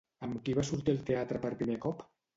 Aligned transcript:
Amb 0.27 0.39
qui 0.47 0.55
va 0.59 0.63
sortir 0.69 0.95
al 0.95 1.05
teatre 1.11 1.43
per 1.45 1.55
primer 1.61 1.77
cop? 1.87 2.03